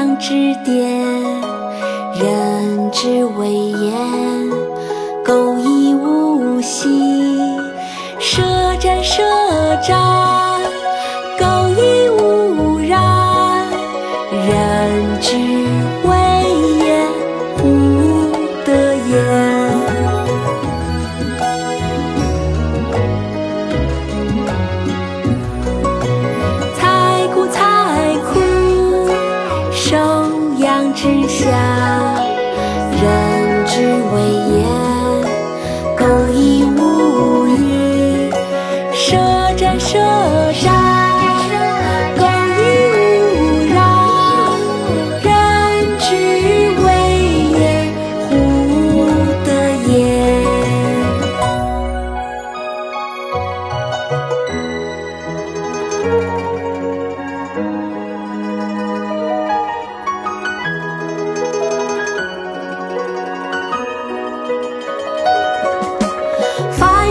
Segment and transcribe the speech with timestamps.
[0.00, 1.04] 阳之巅，
[2.14, 3.94] 人之为言，
[5.22, 6.88] 苟亦无兮，
[8.18, 8.40] 舍
[8.80, 9.22] 战舍
[9.86, 10.49] 战，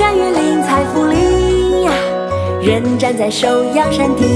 [0.00, 1.92] 山越岭采茯苓呀，
[2.62, 4.26] 人站在首阳山顶。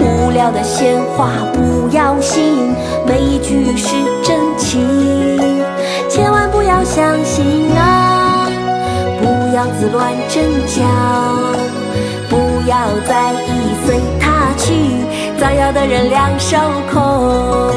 [0.00, 2.74] 无聊的闲话不要信，
[3.06, 5.62] 每一句是真情。
[6.08, 8.48] 千万不要相信啊，
[9.20, 10.82] 不要自乱阵脚，
[12.28, 12.36] 不
[12.68, 14.74] 要在意随他去，
[15.38, 16.56] 造谣的人两手
[16.92, 17.75] 空。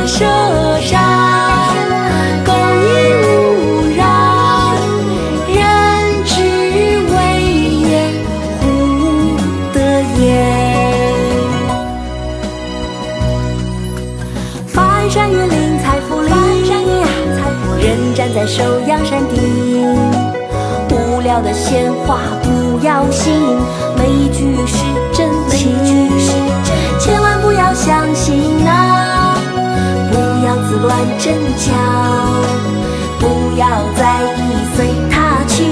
[0.00, 0.24] 战射
[0.90, 0.98] 战，
[2.42, 2.84] 苟一
[3.22, 4.00] 无然。
[5.52, 5.58] 人
[6.24, 6.32] 之
[7.12, 7.14] 为
[7.82, 7.90] 言，
[8.60, 8.62] 乎
[9.74, 9.78] 得
[10.18, 10.24] 言？
[14.66, 16.30] 翻山越岭采茯苓
[16.70, 17.06] 呀，
[17.78, 19.38] 人站在首阳山顶。
[20.90, 23.34] 无聊的闲话不要信，
[23.98, 24.76] 每一句是
[30.50, 31.70] 要子乱阵脚，
[33.20, 34.38] 不要在意
[34.74, 35.62] 随他去，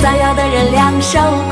[0.00, 1.18] 造谣的人两手